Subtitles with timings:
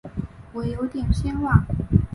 [0.53, 1.63] 我有点心软